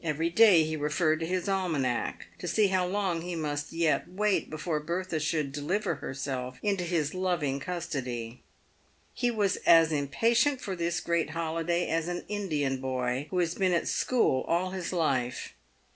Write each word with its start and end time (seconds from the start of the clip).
Every 0.00 0.30
day 0.30 0.62
he 0.62 0.76
referred 0.76 1.18
to 1.18 1.26
his 1.26 1.48
almanack 1.48 2.28
to 2.38 2.46
see 2.46 2.68
how 2.68 2.86
long 2.86 3.22
he 3.22 3.34
must 3.34 3.72
yet 3.72 4.06
wait 4.08 4.48
before 4.48 4.78
Bertha 4.78 5.18
should 5.18 5.50
deliver 5.50 5.96
herself 5.96 6.60
into 6.62 6.84
his 6.84 7.14
loving 7.14 7.58
custody. 7.58 8.44
He 9.12 9.32
was 9.32 9.56
as 9.66 9.90
impatient 9.90 10.60
for 10.60 10.76
this 10.76 11.00
great 11.00 11.30
holiday 11.30 11.88
as 11.88 12.06
an 12.06 12.24
Indian 12.28 12.80
boy 12.80 13.26
who 13.30 13.40
has 13.40 13.56
been 13.56 13.72
at 13.72 13.88
school 13.88 14.42
all 14.46 14.70
his 14.70 14.92
life. 14.92 15.52